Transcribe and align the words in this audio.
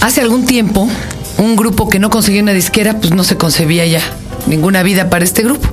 hace 0.00 0.20
algún 0.20 0.44
tiempo, 0.44 0.88
un 1.38 1.56
grupo 1.56 1.88
que 1.88 1.98
no 1.98 2.10
conseguía 2.10 2.42
una 2.42 2.52
disquera, 2.52 2.98
pues 2.98 3.14
no 3.14 3.24
se 3.24 3.36
concebía 3.36 3.86
ya 3.86 4.02
ninguna 4.46 4.82
vida 4.82 5.10
para 5.10 5.24
este 5.24 5.42
grupo. 5.42 5.68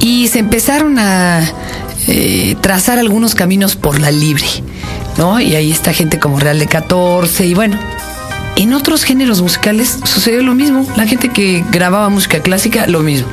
Y 0.00 0.28
se 0.28 0.38
empezaron 0.38 0.98
a 0.98 1.42
eh, 2.06 2.56
trazar 2.60 2.98
algunos 2.98 3.34
caminos 3.34 3.76
por 3.76 4.00
la 4.00 4.10
libre, 4.10 4.46
¿no? 5.18 5.40
Y 5.40 5.54
ahí 5.54 5.70
está 5.70 5.92
gente 5.92 6.18
como 6.18 6.40
Real 6.40 6.58
de 6.58 6.66
14 6.66 7.46
y 7.46 7.54
bueno. 7.54 7.78
En 8.56 8.74
otros 8.74 9.04
géneros 9.04 9.40
musicales 9.40 9.98
sucedió 10.04 10.42
lo 10.42 10.54
mismo. 10.54 10.86
La 10.96 11.06
gente 11.06 11.30
que 11.30 11.64
grababa 11.70 12.10
música 12.10 12.40
clásica, 12.40 12.86
lo 12.86 13.00
mismo. 13.00 13.26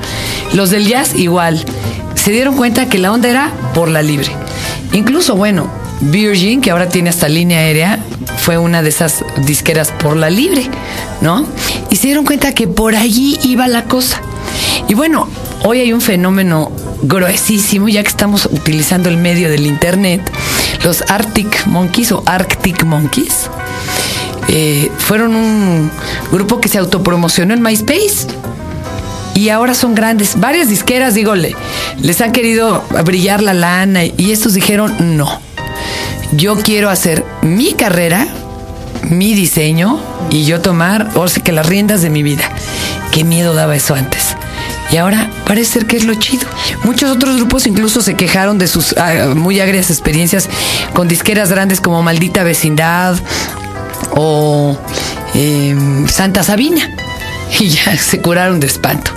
Los 0.53 0.69
del 0.69 0.87
jazz, 0.87 1.15
igual. 1.15 1.65
Se 2.15 2.31
dieron 2.31 2.55
cuenta 2.55 2.87
que 2.87 2.97
la 2.97 3.11
onda 3.11 3.27
era 3.27 3.51
por 3.73 3.89
la 3.89 4.01
libre. 4.01 4.29
Incluso, 4.93 5.35
bueno, 5.35 5.69
Virgin, 6.01 6.61
que 6.61 6.71
ahora 6.71 6.89
tiene 6.89 7.09
hasta 7.09 7.27
línea 7.27 7.59
aérea, 7.59 7.99
fue 8.37 8.57
una 8.57 8.81
de 8.81 8.89
esas 8.89 9.23
disqueras 9.45 9.91
por 9.91 10.15
la 10.15 10.29
libre, 10.29 10.69
¿no? 11.21 11.45
Y 11.89 11.95
se 11.95 12.07
dieron 12.07 12.25
cuenta 12.25 12.53
que 12.53 12.67
por 12.67 12.95
allí 12.95 13.39
iba 13.43 13.67
la 13.67 13.85
cosa. 13.85 14.21
Y 14.87 14.93
bueno, 14.93 15.27
hoy 15.63 15.81
hay 15.81 15.93
un 15.93 16.01
fenómeno 16.01 16.71
gruesísimo, 17.01 17.89
ya 17.89 18.03
que 18.03 18.09
estamos 18.09 18.45
utilizando 18.45 19.09
el 19.09 19.17
medio 19.17 19.49
del 19.49 19.65
Internet. 19.65 20.21
Los 20.83 21.03
Arctic 21.09 21.65
Monkeys 21.65 22.11
o 22.11 22.23
Arctic 22.25 22.83
Monkeys 22.83 23.49
eh, 24.47 24.91
fueron 24.97 25.35
un 25.35 25.91
grupo 26.31 26.61
que 26.61 26.69
se 26.69 26.77
autopromocionó 26.77 27.53
en 27.53 27.61
MySpace 27.61 28.27
y 29.33 29.49
ahora 29.49 29.73
son 29.73 29.93
grandes. 29.93 30.39
Varias 30.39 30.69
disqueras, 30.69 31.13
digo, 31.13 31.33
les 31.35 32.21
han 32.21 32.31
querido 32.31 32.83
brillar 33.05 33.41
la 33.43 33.53
lana 33.53 34.05
y 34.05 34.31
estos 34.31 34.53
dijeron 34.53 35.17
no. 35.17 35.41
Yo 36.33 36.57
quiero 36.57 36.89
hacer 36.89 37.25
mi 37.41 37.73
carrera, 37.73 38.27
mi 39.03 39.33
diseño 39.33 39.99
y 40.29 40.45
yo 40.45 40.61
tomar, 40.61 41.09
o 41.15 41.27
sea, 41.27 41.43
que 41.43 41.51
las 41.51 41.65
riendas 41.65 42.01
de 42.01 42.09
mi 42.09 42.23
vida. 42.23 42.49
Qué 43.11 43.23
miedo 43.23 43.53
daba 43.53 43.75
eso 43.75 43.95
antes. 43.95 44.35
Y 44.91 44.97
ahora 44.97 45.29
parece 45.45 45.73
ser 45.73 45.85
que 45.85 45.97
es 45.97 46.05
lo 46.05 46.15
chido. 46.15 46.47
Muchos 46.83 47.11
otros 47.11 47.37
grupos 47.37 47.67
incluso 47.67 48.01
se 48.01 48.15
quejaron 48.15 48.57
de 48.57 48.67
sus 48.67 48.95
ah, 48.97 49.33
muy 49.35 49.59
agrias 49.59 49.89
experiencias 49.89 50.49
con 50.93 51.07
disqueras 51.07 51.49
grandes 51.49 51.81
como 51.81 52.01
Maldita 52.03 52.43
Vecindad 52.43 53.15
o 54.11 54.77
em, 55.33 56.07
Santa 56.07 56.43
Sabina. 56.43 56.89
Y 57.59 57.69
ya 57.69 57.97
se 57.97 58.19
curaron 58.19 58.59
de 58.59 58.67
espanto. 58.67 59.11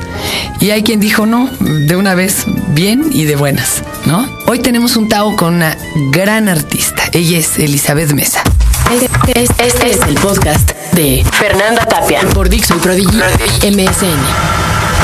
Y 0.61 0.71
hay 0.71 0.85
quien 0.85 1.01
dijo 1.01 1.27
no, 1.27 1.51
de 1.59 1.97
una 1.97 2.15
vez 2.15 2.45
bien 2.69 3.07
y 3.11 3.25
de 3.25 3.35
buenas, 3.35 3.83
¿no? 4.11 4.29
Hoy 4.47 4.59
tenemos 4.59 4.97
un 4.97 5.09
Tao 5.09 5.37
con 5.37 5.55
una 5.55 5.77
gran 6.11 6.49
artista. 6.49 7.05
Ella 7.13 7.39
es 7.39 7.59
Elizabeth 7.59 8.13
Mesa. 8.13 8.43
Este, 8.91 9.45
este 9.65 9.91
es 9.91 10.01
el 10.05 10.15
podcast 10.15 10.73
de 10.95 11.25
Fernanda 11.33 11.87
Tapia 11.87 12.21
por 12.35 12.49
Dixon 12.49 12.81
Prodigy 12.81 13.19
MSN. 13.63 14.60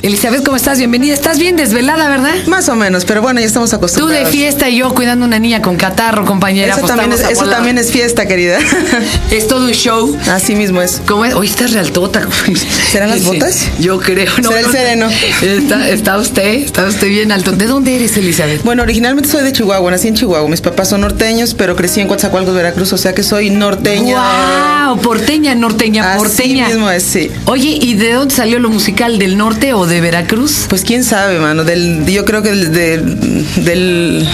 Elizabeth, 0.06 0.44
¿cómo 0.44 0.56
estás? 0.56 0.78
Bienvenida. 0.78 1.14
Estás 1.14 1.36
bien 1.36 1.56
desvelada, 1.56 2.08
¿verdad? 2.08 2.32
Más 2.46 2.68
o 2.68 2.76
menos, 2.76 3.04
pero 3.04 3.22
bueno, 3.22 3.40
ya 3.40 3.46
estamos 3.46 3.74
acostumbrados. 3.74 4.22
Tú 4.22 4.24
de 4.24 4.30
fiesta 4.30 4.68
y 4.68 4.76
yo 4.76 4.94
cuidando 4.94 5.26
una 5.26 5.40
niña 5.40 5.62
con 5.62 5.74
catarro, 5.74 6.24
compañera. 6.24 6.74
Eso, 6.74 6.82
pues 6.82 6.94
también 6.94 7.12
es, 7.12 7.28
eso 7.28 7.50
también 7.50 7.76
es, 7.76 7.90
fiesta, 7.90 8.26
querida. 8.26 8.58
Es 9.32 9.48
todo 9.48 9.66
un 9.66 9.72
show. 9.72 10.16
Así 10.30 10.54
mismo 10.54 10.80
es. 10.80 11.02
¿Cómo 11.06 11.24
es? 11.24 11.34
Hoy 11.34 11.48
estás 11.48 11.72
realtota. 11.72 12.26
¿Serán 12.92 13.10
las 13.10 13.24
botas? 13.24 13.68
Yo 13.80 13.98
creo. 13.98 14.30
No, 14.40 14.50
¿Será 14.50 14.60
el 14.60 14.70
sereno? 14.70 15.08
Está, 15.42 16.18
usted, 16.18 16.54
está 16.54 16.86
usted 16.86 17.08
bien 17.08 17.32
alto. 17.32 17.50
¿De 17.50 17.66
dónde 17.66 17.96
eres, 17.96 18.16
Elizabeth? 18.16 18.62
Bueno, 18.62 18.84
originalmente 18.84 19.28
soy 19.28 19.42
de 19.42 19.52
Chihuahua, 19.52 19.90
nací 19.90 20.06
en 20.06 20.14
Chihuahua. 20.14 20.48
Mis 20.48 20.60
papás 20.60 20.90
son 20.90 21.00
norteños, 21.00 21.54
pero 21.54 21.74
crecí 21.74 22.00
en 22.00 22.06
Coatzacoalcos, 22.06 22.54
Veracruz, 22.54 22.92
o 22.92 22.98
sea 22.98 23.12
que 23.12 23.24
soy 23.24 23.50
norteña. 23.50 24.86
¡Wow! 24.86 25.00
Porteña, 25.00 25.56
norteña, 25.56 26.16
porteña. 26.16 26.66
Así 26.66 26.74
mismo 26.74 26.90
es, 26.90 27.02
sí. 27.02 27.30
Oye, 27.46 27.78
¿y 27.80 27.94
de 27.94 28.12
dónde 28.12 28.32
salió 28.32 28.60
lo 28.60 28.70
musical? 28.70 29.18
¿Del 29.18 29.36
norte 29.36 29.74
o 29.74 29.86
de 29.86 29.95
Veracruz? 30.00 30.66
Pues 30.68 30.82
quién 30.84 31.04
sabe, 31.04 31.38
mano. 31.38 31.64
Del, 31.64 32.04
yo 32.06 32.24
creo 32.24 32.42
que 32.42 32.52
del, 32.52 32.72
del 33.64 34.26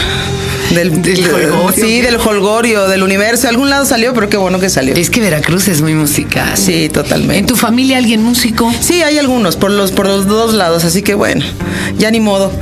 del, 0.75 1.03
del 1.03 1.25
holgorio. 1.25 1.73
Sí, 1.75 2.01
del 2.01 2.17
holgorio, 2.17 2.89
del 2.89 3.03
universo. 3.03 3.49
Algún 3.49 3.71
lado 3.71 3.85
salió, 3.85 4.15
pero 4.15 4.29
qué 4.29 4.37
bueno 4.37 4.59
que 4.59 4.71
salió. 4.71 4.95
Es 4.95 5.11
que 5.11 5.21
Veracruz 5.21 5.69
es 5.69 5.83
muy 5.83 5.95
musical. 5.95 6.57
Sí, 6.57 6.89
totalmente. 6.89 7.39
¿En 7.39 7.47
tu 7.47 7.57
familia 7.57 7.99
alguien 7.99 8.23
músico? 8.23 8.73
Sí, 8.81 9.03
hay 9.03 9.19
algunos, 9.19 9.57
por 9.57 9.71
los, 9.71 9.93
por 9.93 10.07
los 10.07 10.27
dos 10.27 10.55
lados, 10.55 10.85
así 10.85 11.03
que 11.03 11.15
bueno, 11.15 11.45
ya 11.99 12.11
ni 12.11 12.21
modo. 12.21 12.53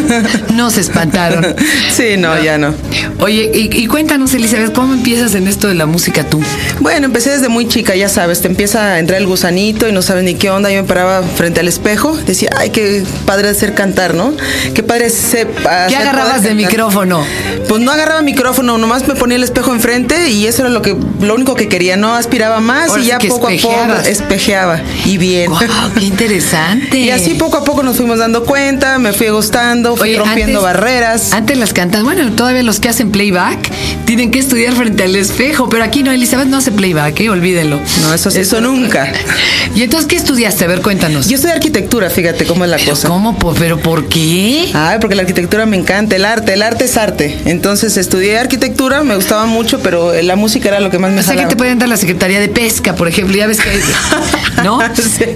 no 0.54 0.70
se 0.70 0.80
espantaron. 0.80 1.54
sí, 1.92 2.16
no, 2.18 2.42
ya 2.42 2.58
no. 2.58 2.74
Oye, 3.20 3.50
y, 3.54 3.86
cuéntanos, 3.86 4.34
Elizabeth, 4.34 4.72
¿cómo 4.72 4.94
empiezas 4.94 5.34
en 5.34 5.46
esto 5.46 5.68
de 5.68 5.74
la 5.74 5.86
música 5.86 6.24
tú? 6.24 6.42
Bueno, 6.80 7.06
empecé 7.06 7.30
desde 7.30 7.48
muy 7.48 7.68
chica, 7.68 7.94
ya 7.94 8.08
sabes, 8.08 8.40
te 8.40 8.48
empieza 8.48 8.94
a 8.94 8.98
entrar 8.98 9.20
el 9.20 9.26
gusanito 9.26 9.88
y 9.88 9.92
no 9.92 10.02
sabes 10.02 10.24
ni 10.24 10.34
qué 10.34 10.50
onda. 10.50 10.70
Yo 10.70 10.82
me 10.82 10.88
paraba 10.88 11.22
frente 11.22 11.60
al 11.60 11.68
espejo, 11.68 12.16
decía, 12.16 12.50
ay, 12.56 12.70
qué 12.70 13.04
padre 13.26 13.48
hacer 13.48 13.74
cantar, 13.74 14.14
¿no? 14.14 14.34
Qué 14.74 14.82
padre 14.82 15.10
sepa. 15.10 15.86
¿Qué 15.86 15.96
agarrabas 15.96 16.42
de 16.42 16.54
micrófono? 16.54 17.24
Pues 17.68 17.80
no 17.80 17.92
agarraba 17.92 18.22
micrófono, 18.22 18.78
nomás 18.78 19.06
me 19.06 19.14
ponía 19.14 19.36
el 19.36 19.44
espejo 19.44 19.72
enfrente 19.72 20.30
y 20.30 20.46
eso 20.46 20.62
era 20.62 20.70
lo 20.70 20.82
que 20.82 20.96
lo 21.20 21.34
único 21.34 21.54
que 21.54 21.68
quería, 21.68 21.96
no 21.96 22.14
aspiraba 22.14 22.60
más 22.60 22.90
y 22.98 23.06
ya 23.06 23.18
poco 23.18 23.48
a 23.48 23.50
poco 23.50 23.94
espejeaba 24.06 24.80
y 25.04 25.18
bien. 25.18 25.50
Wow, 25.50 25.60
qué 25.98 26.04
interesante. 26.04 26.98
y 26.98 27.10
así 27.10 27.34
poco 27.34 27.58
a 27.58 27.64
poco 27.64 27.82
nos 27.82 27.96
fuimos 27.96 28.18
dando 28.18 28.44
cuenta, 28.44 28.98
me 28.98 29.12
fui 29.12 29.28
gustando, 29.28 29.96
fui 29.96 30.16
rompiendo 30.16 30.62
barreras. 30.62 31.32
Antes 31.32 31.56
las 31.56 31.72
cantas, 31.72 32.02
bueno, 32.02 32.30
todavía 32.32 32.62
los 32.62 32.80
que 32.80 32.88
hacen 32.88 33.10
playback 33.10 33.70
tienen 34.04 34.30
que 34.30 34.38
estudiar 34.38 34.74
frente 34.74 35.04
al 35.04 35.16
espejo, 35.16 35.68
pero 35.68 35.84
aquí 35.84 36.02
no, 36.02 36.12
Elizabeth 36.12 36.48
no 36.48 36.58
hace 36.58 36.72
playback, 36.72 37.20
¿eh? 37.20 37.30
olvídenlo. 37.30 37.80
No, 38.02 38.14
eso, 38.14 38.28
eso 38.30 38.60
nunca. 38.60 39.12
¿Y 39.74 39.82
entonces 39.82 40.08
qué 40.08 40.16
estudiaste? 40.16 40.64
A 40.64 40.68
ver, 40.68 40.82
cuéntanos. 40.82 41.28
Yo 41.28 41.36
estudié 41.36 41.54
arquitectura, 41.54 42.10
fíjate 42.10 42.44
cómo 42.44 42.64
es 42.64 42.70
la 42.70 42.78
cosa. 42.78 43.08
¿Cómo? 43.08 43.36
¿Pero 43.58 43.78
por 43.78 44.08
qué? 44.08 44.70
Ay, 44.74 44.98
porque 45.00 45.14
la 45.14 45.22
arquitectura 45.22 45.66
me 45.66 45.76
encanta, 45.76 46.16
el 46.16 46.24
arte, 46.24 46.54
el 46.54 46.62
arte 46.62 46.84
es 46.84 46.96
arte. 46.96 47.38
Entonces 47.44 47.96
estudié 47.96 48.38
arquitectura, 48.38 49.02
me 49.02 49.16
gustaba 49.16 49.46
mucho, 49.46 49.80
pero 49.80 50.12
la 50.22 50.36
música 50.36 50.68
era 50.68 50.80
lo 50.80 50.90
que 50.90 50.98
más 50.98 51.12
me 51.12 51.20
O 51.20 51.22
sea 51.22 51.36
que 51.36 51.46
te 51.46 51.56
pueden 51.56 51.78
dar 51.78 51.88
la 51.88 51.96
Secretaría 51.96 52.40
de 52.40 52.48
Pesca, 52.48 52.94
por 52.94 53.08
ejemplo, 53.08 53.36
ya 53.36 53.46
ves 53.46 53.60
que 53.60 53.70
¿no? 54.64 54.78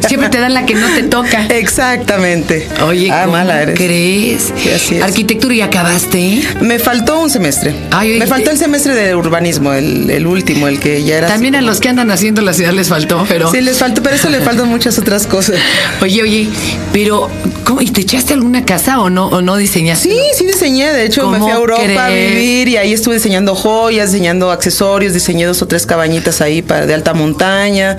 Siempre 0.07 0.29
te 0.29 0.39
dan 0.39 0.55
la 0.55 0.67
que 0.67 0.75
no 0.75 0.89
te 0.89 1.03
toca. 1.05 1.47
Exactamente. 1.47 2.69
Oye, 2.87 3.11
ah, 3.11 3.27
mala 3.27 3.63
eres. 3.63 3.77
crees? 3.77 4.53
así 4.75 4.97
es. 4.97 5.03
Arquitectura 5.03 5.55
y 5.55 5.61
acabaste. 5.61 6.43
Me 6.61 6.79
faltó 6.79 7.21
un 7.21 7.31
semestre. 7.31 7.75
Ay, 7.91 8.19
me 8.19 8.27
faltó 8.27 8.51
el 8.51 8.59
semestre 8.59 8.95
de 8.95 9.15
urbanismo, 9.15 9.73
el, 9.73 10.27
último, 10.27 10.69
el 10.69 10.79
que 10.79 11.03
ya 11.03 11.19
era. 11.19 11.29
También 11.29 11.55
a 11.57 11.63
los 11.63 11.81
que 11.81 11.89
andan 11.89 12.11
haciendo 12.11 12.43
la 12.43 12.53
ciudad 12.53 12.73
les 12.73 12.89
faltó, 12.89 13.25
pero. 13.29 13.51
Sí, 13.51 13.61
les 13.61 13.79
faltó, 13.79 14.03
pero 14.03 14.17
eso 14.17 14.29
le 14.29 14.41
faltan 14.41 14.69
muchas 14.69 14.99
otras 14.99 15.27
cosas. 15.27 15.57
Oye, 16.01 16.23
oye, 16.23 16.49
pero 16.93 17.31
¿cómo? 17.65 17.81
¿Y 17.81 17.91
te 17.91 18.03
echaste 18.03 18.35
alguna 18.35 18.65
casa 18.65 19.01
o 19.01 19.11
no, 19.11 19.27
o 19.29 19.43
no 19.43 19.57
diseñaste? 19.57 20.09
Sí, 20.09 20.19
sí 20.37 20.47
diseñé. 20.47 20.93
De 20.93 21.05
hecho, 21.05 21.31
me 21.31 21.39
fui 21.39 21.51
a 21.51 21.57
Europa 21.57 21.86
a 21.91 22.09
vivir 22.09 22.69
y 22.69 22.77
ahí 22.77 22.93
estuve 22.93 23.15
diseñando 23.15 23.55
joyas, 23.55 24.13
diseñando 24.13 24.51
accesorios, 24.51 25.13
diseñé 25.15 25.47
dos 25.47 25.63
o 25.63 25.67
tres 25.67 25.87
cabañitas 25.87 26.41
ahí 26.41 26.63
para, 26.63 26.87
de 26.87 26.95
alta 26.95 27.15
montaña. 27.15 27.97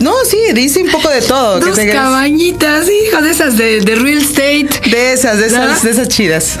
no, 0.00 0.12
sí, 0.28 0.38
dice 0.54 0.82
un 0.82 0.90
poco 0.90 1.08
de 1.08 1.22
todo. 1.22 1.60
Dos 1.60 1.78
cabañitas, 1.78 2.86
hijo, 2.88 3.22
de 3.22 3.30
esas 3.30 3.56
de, 3.56 3.80
real 3.80 4.18
estate. 4.18 4.68
De 4.90 5.12
esas, 5.12 5.38
de 5.38 5.46
esas, 5.46 5.82
de 5.82 5.90
esas 5.90 6.08
chidas. 6.08 6.58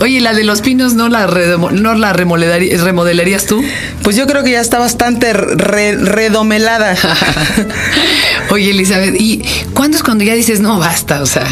oye, 0.00 0.20
la 0.20 0.34
de 0.34 0.44
los 0.44 0.60
pinos 0.60 0.94
no 0.94 1.08
la, 1.08 1.26
no 1.26 1.94
la 1.94 2.12
remodelarías 2.12 3.46
tú? 3.46 3.62
Pues 4.02 4.16
yo 4.16 4.26
creo 4.26 4.42
que 4.42 4.52
ya 4.52 4.60
está 4.60 4.78
bastante 4.78 5.32
redomelada. 5.32 6.96
oye, 8.50 8.70
Elizabeth, 8.70 9.14
¿y 9.18 9.42
cuándo 9.74 9.96
es 9.96 10.02
cuando 10.02 10.24
ya 10.24 10.34
dices, 10.34 10.60
no, 10.60 10.78
basta? 10.78 11.22
O 11.22 11.26
sea, 11.26 11.46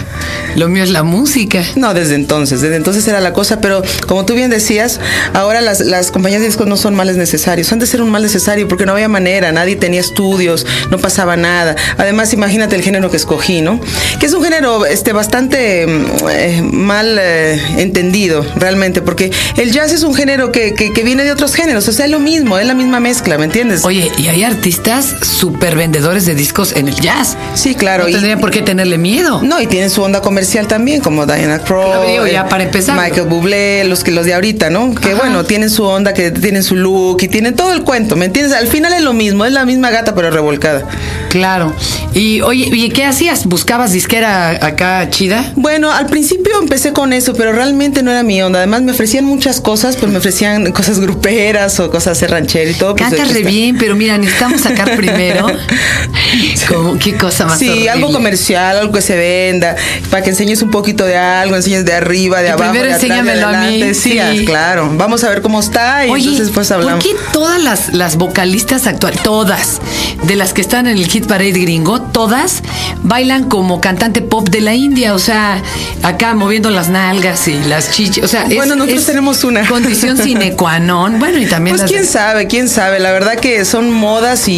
lo 0.57 0.69
mío 0.69 0.83
es 0.83 0.91
la 0.91 1.03
música. 1.03 1.63
No, 1.77 1.95
desde 1.95 2.15
entonces, 2.15 2.61
desde 2.61 2.77
entonces 2.77 3.07
era 3.09 3.21
la 3.21 3.33
cosa, 3.33 3.61
pero 3.61 3.83
como 4.07 4.25
tú 4.25 4.35
bien 4.35 4.48
decías, 4.51 5.01
ahora 5.35 5.61
las, 5.61 5.81
las 5.81 6.11
compañías 6.11 6.41
de 6.41 6.47
discos 6.47 6.67
no 6.67 6.77
son 6.77 6.95
males 6.95 7.17
necesarios, 7.17 7.73
han 7.73 7.79
de 7.79 7.87
ser 7.87 8.03
un 8.03 8.11
mal 8.11 8.23
necesario 8.23 8.69
porque 8.69 8.87
no 8.87 8.93
había 8.93 9.09
manera, 9.09 9.53
nadie 9.53 9.77
tenía 9.77 10.01
estudios, 10.01 10.67
no 10.91 10.99
pasaba 10.99 11.37
nada. 11.37 11.77
Además, 11.97 12.33
imagínate 12.33 12.77
el 12.77 12.83
género 12.83 13.11
que 13.11 13.17
escogí, 13.17 13.61
¿no? 13.61 13.81
Que 14.19 14.27
es 14.27 14.33
un 14.33 14.43
género 14.43 14.87
este, 14.87 15.13
bastante 15.13 15.87
mm, 15.87 16.29
eh, 16.31 16.63
mal 16.63 17.19
eh, 17.21 17.61
entendido, 17.79 18.45
realmente, 18.57 19.03
porque 19.03 19.31
el 19.57 19.73
jazz 19.73 19.93
es 19.93 20.03
un 20.03 20.15
género 20.15 20.53
que, 20.53 20.75
que, 20.75 21.03
viene 21.03 21.25
de 21.25 21.33
otros 21.33 21.55
géneros, 21.55 21.89
o 21.89 21.93
sea, 21.93 22.05
es 22.05 22.11
lo 22.11 22.19
mismo, 22.19 22.59
es 22.59 22.67
la 22.67 22.75
misma 22.75 23.01
mezcla, 23.01 23.39
¿me 23.39 23.45
entiendes? 23.45 23.85
Oye, 23.85 24.11
y 24.19 24.29
hay 24.29 24.45
artistas 24.45 25.15
súper 25.23 25.77
vendedores 25.77 26.27
de 26.27 26.35
discos 26.35 26.73
en 26.77 26.89
el 26.89 26.95
jazz. 26.95 27.37
Sí, 27.55 27.75
claro. 27.75 28.05
No 28.05 28.11
tendría 28.11 28.39
por 28.39 28.51
qué 28.51 28.63
tenerle 28.63 28.99
miedo. 28.99 29.41
No, 29.43 29.61
y 29.61 29.67
tienen 29.67 29.91
su 29.91 30.03
onda 30.03 30.21
comercial 30.21 30.67
también, 30.67 31.01
como 31.01 31.27
Diana 31.27 31.61
Crow, 31.61 32.27
ya 32.27 32.49
para 32.49 32.65
empezar. 32.65 32.99
Michael 32.99 33.27
Bublé, 33.27 33.85
los 33.85 34.05
que 34.05 34.11
los 34.11 34.27
de 34.27 34.35
ahorita, 34.39 34.71
¿no? 34.71 34.95
Que 34.95 35.15
bueno, 35.15 35.45
tienen 35.45 35.69
su 35.71 35.85
onda, 35.85 36.15
que 36.15 36.31
tienen 36.31 36.63
su 36.63 36.77
look 36.77 37.19
y 37.23 37.29
tienen 37.29 37.55
todo 37.55 37.73
el 37.73 37.83
cuento, 37.83 38.17
¿me 38.17 38.25
entiendes? 38.27 38.55
Al 38.57 38.67
final 38.69 38.93
es 38.93 39.03
lo 39.03 39.13
mismo, 39.13 39.45
es 39.45 39.53
la 39.53 39.65
misma 39.65 39.91
gata 39.91 40.15
pero 40.15 40.31
revolcada. 40.31 40.85
Claro. 41.29 41.75
Y 42.15 42.41
oye, 42.41 42.71
¿y 42.73 42.89
qué 42.91 43.05
hacías? 43.05 43.45
¿Buscabas 43.47 43.93
disquera 43.93 44.65
acá 44.65 45.09
chida? 45.11 45.53
Bueno, 45.57 45.93
al 45.93 46.07
principio 46.07 46.53
empecé 46.61 46.93
con 46.93 47.13
eso, 47.13 47.35
pero 47.35 47.53
realmente 47.53 48.03
no 48.03 48.11
era 48.11 48.23
mi 48.23 48.41
onda. 48.43 48.59
Además 48.61 48.83
me 48.83 48.93
ofrecían 48.93 49.25
muchas 49.25 49.61
cosas, 49.61 49.97
pero 49.97 50.11
me 50.11 50.19
ofrecían 50.19 50.73
cosas 50.79 51.01
gruperas 51.01 51.79
o 51.81 51.91
cosas 51.91 52.19
de 52.21 52.27
ranchero 52.29 52.71
y 52.71 52.75
todo. 52.75 52.97
pues, 52.97 53.11
Cantas 53.11 53.33
re 53.33 53.43
bien, 53.43 53.77
pero 53.79 53.95
mira, 53.95 54.17
necesitamos 54.17 54.61
sacar 54.63 54.97
primero. 54.97 55.47
Como, 56.69 56.99
¿Qué 56.99 57.15
cosa 57.15 57.47
más 57.47 57.59
Sí, 57.59 57.69
horrible? 57.69 57.91
algo 57.91 58.13
comercial, 58.13 58.79
algo 58.79 58.93
que 58.93 59.03
se 59.03 59.17
venda, 59.17 59.77
para 60.11 60.23
que 60.23 60.31
enseñes 60.31 60.63
un 60.63 60.71
poquito 60.71 61.05
de 61.05 61.17
algo, 61.17 61.57
enseñes 61.57 61.85
de 61.85 61.93
arriba, 61.95 62.41
de 62.41 62.49
Y 62.49 62.51
abajo, 62.51 62.71
primero 62.73 62.89
de 62.89 62.95
atrás, 62.95 63.09
de 63.09 63.15
enséñamelo 63.17 63.47
a 63.49 63.61
mí. 63.63 63.95
Sí, 63.95 64.11
sí. 64.13 64.19
Claro. 64.45 64.91
Vamos 64.95 65.25
a 65.25 65.29
ver 65.31 65.43
cómo 65.43 65.61
está 65.61 66.07
y 66.07 66.11
Oye, 66.11 66.23
entonces 66.25 66.47
después 66.49 66.71
hablamos. 66.71 67.03
¿por 67.05 67.13
qué 67.13 67.17
todas 67.33 67.63
las, 67.63 67.93
las 67.95 68.17
vocalistas 68.17 68.87
actuales, 68.87 69.23
todas, 69.23 69.81
de 70.25 70.37
las 70.37 70.53
que 70.53 70.61
están 70.61 70.87
en 70.87 70.97
el 70.99 71.07
hit 71.07 71.27
parade 71.27 71.53
gringo, 71.53 72.01
todas 72.01 72.63
bailan 73.03 73.49
como 73.49 73.81
cantante 73.81 74.23
pop 74.23 74.49
de 74.49 74.61
la 74.61 74.75
India? 74.75 75.15
O 75.15 75.19
sea, 75.19 75.63
acá 76.03 76.35
moviendo 76.35 76.71
las 76.71 76.89
nalgas 76.89 77.49
y 77.49 77.55
las 77.65 77.91
chichis. 77.91 78.25
O 78.25 78.29
sea, 78.29 78.45
es- 78.45 78.55
Bueno, 78.57 78.75
nosotros 78.77 79.01
es 79.01 79.07
tenemos 79.07 79.45
una. 79.45 79.67
Condición 79.67 80.17
sine 80.19 80.53
qua 80.57 80.79
non. 80.79 81.19
Bueno, 81.19 81.39
y 81.39 81.47
también 81.47 81.73
Pues 81.77 81.83
las 81.83 81.91
quién 81.91 82.03
de- 82.03 82.09
sabe, 82.09 82.47
quién 82.47 82.69
sabe. 82.69 82.99
La 83.01 83.13
verdad 83.13 83.37
que 83.37 83.65
son 83.65 83.91
modas 83.91 84.49
y, 84.49 84.53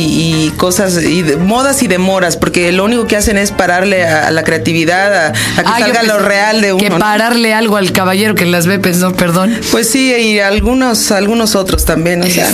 y 0.47 0.51
cosas, 0.57 1.03
y 1.03 1.23
de- 1.23 1.37
modas 1.37 1.83
y 1.83 1.89
demoras, 1.89 2.37
porque 2.37 2.73
lo 2.73 2.85
único 2.85 3.07
que 3.07 3.17
hacen 3.17 3.39
es 3.39 3.51
pararle 3.53 4.07
a, 4.07 4.29
a 4.29 4.31
la 4.31 4.43
creatividad, 4.45 5.15
a, 5.15 5.29
a 5.29 5.33
que 5.33 5.63
Ah, 5.67 5.79
salga 5.79 6.03
lo 6.03 6.19
real 6.19 6.61
de 6.61 6.73
uno. 6.73 6.83
Que 6.83 6.91
¿no? 6.91 6.99
pararle 6.99 7.55
algo 7.55 7.77
al 7.77 7.93
caballero 7.93 8.35
que 8.35 8.47
las 8.47 8.67
ve, 8.67 8.79
pensó, 8.79 9.13
perdón. 9.15 9.57
Pues 9.71 9.89
sí, 9.91 10.13
y 10.15 10.39
algunos, 10.41 11.11
algunos 11.13 11.55
otros 11.55 11.85
también. 11.85 12.23
O 12.23 12.27
sea, 12.31 12.49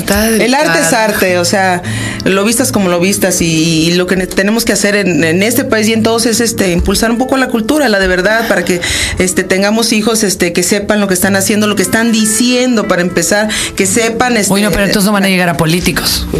el 0.44 0.54
arte 0.54 0.78
es 0.80 0.92
arte, 0.92 1.38
o 1.38 1.44
sea, 1.44 1.82
lo 2.24 2.44
vistas 2.44 2.72
como 2.72 2.88
lo 2.88 3.00
vistas, 3.00 3.40
y, 3.40 3.46
y 3.88 3.92
lo 3.94 4.06
que 4.06 4.16
ne- 4.16 4.26
tenemos 4.26 4.64
que 4.64 4.72
hacer 4.72 4.96
en, 4.96 5.22
en 5.24 5.42
este 5.42 5.64
país 5.64 5.88
y 5.88 5.92
en 5.92 6.02
todos 6.02 6.26
es 6.26 6.40
este 6.40 6.72
impulsar 6.72 7.10
un 7.10 7.18
poco 7.18 7.36
la 7.36 7.48
cultura, 7.48 7.88
la 7.88 7.98
de 7.98 8.08
verdad, 8.08 8.48
para 8.48 8.64
que 8.64 8.80
este 9.18 9.44
tengamos 9.44 9.92
hijos 9.92 10.22
este 10.24 10.52
que 10.52 10.62
sepan 10.62 11.00
lo 11.00 11.08
que 11.08 11.14
están 11.14 11.36
haciendo, 11.36 11.66
lo 11.66 11.76
que 11.76 11.82
están 11.82 12.12
diciendo 12.12 12.88
para 12.88 13.02
empezar, 13.02 13.48
que 13.76 13.86
sepan 13.86 14.36
este 14.36 14.52
Uy, 14.52 14.62
no, 14.62 14.70
pero 14.70 14.84
entonces 14.84 15.06
no 15.06 15.12
van 15.12 15.24
a 15.24 15.28
llegar 15.28 15.48
a 15.48 15.56
políticos. 15.56 16.26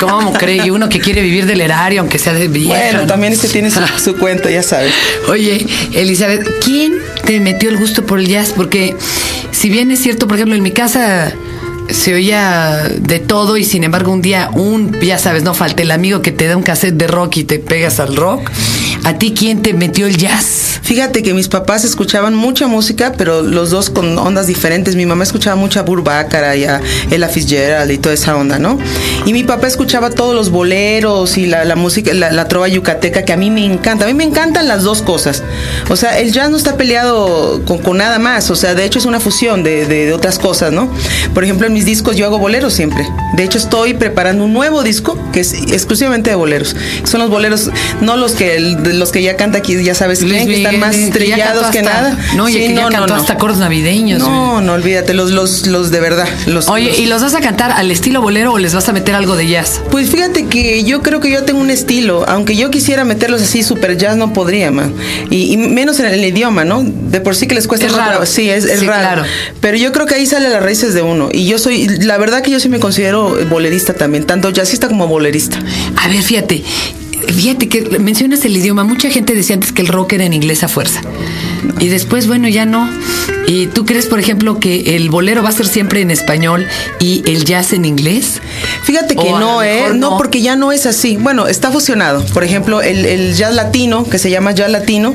¿Cómo 0.00 0.32
cree? 0.32 0.66
Y 0.66 0.70
uno 0.70 0.88
que 0.88 1.00
quiere 1.00 1.22
vivir 1.22 1.46
del 1.46 1.60
erario, 1.60 2.00
aunque 2.00 2.18
sea 2.18 2.32
de 2.32 2.48
vieja. 2.48 2.74
Bueno, 2.74 3.00
¿no? 3.02 3.06
también 3.06 3.32
este 3.32 3.48
tiene 3.48 3.70
su, 3.70 3.80
su 4.02 4.16
cuenta, 4.16 4.50
ya 4.50 4.62
sabes. 4.62 4.92
Oye, 5.28 5.66
Elizabeth, 5.94 6.48
¿quién 6.64 6.94
te 7.24 7.40
metió 7.40 7.68
el 7.68 7.76
gusto 7.76 8.04
por 8.04 8.18
el 8.18 8.26
jazz? 8.26 8.52
Porque 8.54 8.96
si 9.50 9.68
bien 9.68 9.90
es 9.90 10.00
cierto, 10.00 10.26
por 10.26 10.36
ejemplo, 10.36 10.56
en 10.56 10.62
mi 10.62 10.72
casa 10.72 11.32
se 11.90 12.14
oía 12.14 12.88
de 12.98 13.18
todo 13.18 13.56
y 13.56 13.64
sin 13.64 13.84
embargo 13.84 14.12
un 14.12 14.22
día, 14.22 14.50
un, 14.54 14.98
ya 15.00 15.18
sabes, 15.18 15.42
no 15.42 15.54
falta 15.54 15.82
el 15.82 15.90
amigo 15.90 16.22
que 16.22 16.32
te 16.32 16.46
da 16.46 16.56
un 16.56 16.62
cassette 16.62 16.94
de 16.94 17.06
rock 17.06 17.38
y 17.38 17.44
te 17.44 17.58
pegas 17.58 18.00
al 18.00 18.16
rock. 18.16 18.50
¿A 19.04 19.14
ti 19.14 19.34
quién 19.36 19.62
te 19.62 19.74
metió 19.74 20.06
el 20.06 20.16
jazz? 20.16 20.80
Fíjate 20.82 21.22
que 21.22 21.34
mis 21.34 21.48
papás 21.48 21.84
escuchaban 21.84 22.34
mucha 22.34 22.68
música, 22.68 23.14
pero 23.16 23.42
los 23.42 23.70
dos 23.70 23.90
con 23.90 24.16
ondas 24.16 24.46
diferentes. 24.46 24.94
Mi 24.94 25.06
mamá 25.06 25.24
escuchaba 25.24 25.56
mucha 25.56 25.82
Burbácara 25.82 26.54
y 26.54 26.64
a 26.64 26.80
Ella 27.10 27.28
Fitzgerald 27.28 27.90
y 27.90 27.98
toda 27.98 28.14
esa 28.14 28.36
onda, 28.36 28.58
¿no? 28.58 28.78
Y 29.26 29.32
mi 29.32 29.42
papá 29.42 29.66
escuchaba 29.66 30.10
todos 30.10 30.36
los 30.36 30.50
boleros 30.50 31.36
y 31.36 31.46
la, 31.46 31.74
música, 31.74 32.12
la, 32.14 32.46
trova 32.46 32.68
yucateca, 32.68 33.24
que 33.24 33.32
a 33.32 33.36
mí 33.36 33.50
me 33.50 33.64
encanta. 33.64 34.04
A 34.04 34.08
mí 34.08 34.14
me 34.14 34.24
encantan 34.24 34.68
las 34.68 34.84
dos 34.84 35.02
cosas. 35.02 35.42
O 35.88 35.96
sea, 35.96 36.18
el 36.20 36.32
jazz 36.32 36.50
no 36.50 36.56
está 36.56 36.76
peleado 36.76 37.62
con, 37.64 37.96
nada 37.96 38.20
más. 38.20 38.50
O 38.50 38.56
sea, 38.56 38.74
de 38.74 38.84
hecho 38.84 39.00
es 39.00 39.04
una 39.04 39.18
fusión 39.18 39.64
de, 39.64 40.12
otras 40.12 40.38
cosas, 40.38 40.72
¿no? 40.72 40.92
Por 41.34 41.42
ejemplo, 41.42 41.66
en 41.66 41.72
mis 41.72 41.86
discos 41.86 42.16
yo 42.16 42.26
hago 42.26 42.38
boleros 42.38 42.72
siempre. 42.72 43.04
De 43.34 43.42
hecho, 43.42 43.58
estoy 43.58 43.94
preparando 43.94 44.44
un 44.44 44.52
nuevo 44.52 44.82
disco 44.82 45.18
que 45.32 45.40
es 45.40 45.54
exclusivamente 45.54 46.30
de 46.30 46.36
boleros. 46.36 46.76
Son 47.04 47.20
los 47.20 47.30
boleros, 47.30 47.70
no 48.00 48.16
los 48.16 48.32
que 48.32 48.58
los 48.92 49.12
que 49.12 49.22
ya 49.22 49.36
canta 49.36 49.58
aquí, 49.58 49.82
ya 49.82 49.94
sabes 49.94 50.20
que 50.24 50.54
están 50.54 50.78
más 50.80 50.94
que 50.96 51.04
estrellados 51.04 51.66
que 51.68 51.82
nada. 51.82 52.18
No, 52.36 52.48
y 52.48 52.52
Sí, 52.52 52.58
que 52.60 52.74
ya 52.74 52.88
cantó 52.88 53.14
hasta 53.14 53.34
acordes 53.34 53.58
navideños. 53.58 54.18
No, 54.20 54.60
no 54.60 54.72
olvídate, 54.74 55.14
los, 55.14 55.30
los, 55.30 55.66
los 55.66 55.90
de 55.90 56.00
verdad. 56.00 56.28
Los, 56.46 56.68
Oye, 56.68 56.88
los- 56.88 56.98
¿y 56.98 57.06
los 57.06 57.22
vas 57.22 57.34
a 57.34 57.40
cantar 57.40 57.72
al 57.72 57.90
estilo 57.90 58.20
bolero 58.22 58.52
o 58.52 58.58
les 58.58 58.74
vas 58.74 58.88
a 58.88 58.92
meter 58.92 59.14
algo 59.14 59.36
de 59.36 59.46
jazz? 59.48 59.80
Pues 59.90 60.10
fíjate 60.10 60.46
que 60.46 60.84
yo 60.84 61.02
creo 61.02 61.20
que 61.20 61.30
yo 61.30 61.44
tengo 61.44 61.60
un 61.60 61.70
estilo, 61.70 62.24
aunque 62.28 62.56
yo 62.56 62.70
quisiera 62.70 63.04
meterlos 63.04 63.42
así 63.42 63.62
super 63.62 63.96
jazz 63.96 64.16
no 64.16 64.32
podría, 64.32 64.70
man. 64.70 64.92
Y, 65.30 65.52
y 65.52 65.56
menos 65.56 65.98
en 66.00 66.06
el 66.06 66.24
idioma, 66.24 66.64
¿no? 66.64 66.82
De 66.84 67.20
por 67.20 67.34
sí 67.36 67.46
que 67.46 67.54
les 67.54 67.66
cuesta 67.68 67.86
Es 67.86 67.92
raro. 67.92 68.04
trabajo. 68.10 68.26
Sí, 68.26 68.48
es, 68.50 68.64
es 68.64 68.80
Sí, 68.80 68.86
raro. 68.86 69.00
claro. 69.22 69.22
Pero 69.60 69.76
yo 69.76 69.92
creo 69.92 70.06
que 70.06 70.14
ahí 70.14 70.26
sale 70.26 70.48
las 70.48 70.62
raíces 70.62 70.94
de 70.94 71.02
uno. 71.02 71.28
Y 71.32 71.46
yo 71.46 71.58
soy, 71.58 71.88
la 71.88 72.18
verdad 72.18 72.42
que 72.42 72.50
yo 72.50 72.60
sí 72.60 72.68
me 72.68 72.78
considero 72.80 73.36
bolerista 73.48 73.94
también, 73.94 74.24
tanto 74.24 74.50
jazzista 74.50 74.88
como 74.88 75.06
bolerista. 75.06 75.58
A 75.96 76.08
ver, 76.08 76.22
fíjate. 76.22 76.62
Fíjate 77.28 77.68
que 77.68 77.98
mencionas 77.98 78.44
el 78.44 78.56
idioma. 78.56 78.84
Mucha 78.84 79.10
gente 79.10 79.34
decía 79.34 79.54
antes 79.54 79.72
que 79.72 79.82
el 79.82 79.88
rock 79.88 80.14
era 80.14 80.24
en 80.24 80.32
inglés 80.32 80.62
a 80.64 80.68
fuerza. 80.68 81.00
Y 81.80 81.88
después, 81.88 82.26
bueno, 82.26 82.48
ya 82.48 82.66
no. 82.66 82.88
¿Y 83.46 83.66
tú 83.66 83.84
crees, 83.84 84.06
por 84.06 84.18
ejemplo, 84.18 84.58
que 84.60 84.96
el 84.96 85.10
bolero 85.10 85.42
va 85.42 85.48
a 85.48 85.52
ser 85.52 85.66
siempre 85.66 86.00
en 86.00 86.10
español 86.10 86.66
y 87.00 87.22
el 87.26 87.44
jazz 87.44 87.72
en 87.72 87.84
inglés? 87.84 88.40
Fíjate 88.84 89.14
que 89.16 89.32
O 89.32 89.38
no, 89.38 89.62
¿eh? 89.62 89.84
No, 89.88 90.10
no. 90.10 90.16
porque 90.16 90.40
ya 90.42 90.56
no 90.56 90.72
es 90.72 90.86
así. 90.86 91.16
Bueno, 91.16 91.46
está 91.46 91.70
fusionado. 91.70 92.24
Por 92.26 92.44
ejemplo, 92.44 92.82
el, 92.82 93.04
el 93.04 93.34
jazz 93.34 93.54
latino, 93.54 94.04
que 94.08 94.18
se 94.18 94.30
llama 94.30 94.52
jazz 94.52 94.70
latino, 94.70 95.14